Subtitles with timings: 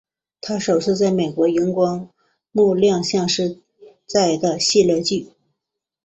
[0.41, 2.09] 她首次在美国萤光
[2.51, 3.59] 幕亮相是
[4.07, 5.27] 在的系列剧。